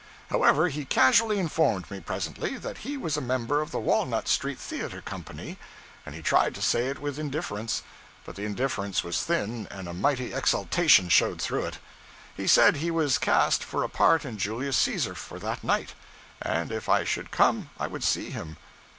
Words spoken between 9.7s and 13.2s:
a mighty exultation showed through it. He said he was